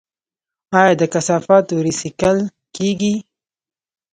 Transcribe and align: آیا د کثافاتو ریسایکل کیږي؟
آیا 0.79 0.93
د 1.01 1.03
کثافاتو 1.13 1.75
ریسایکل 1.87 2.37
کیږي؟ 2.75 3.15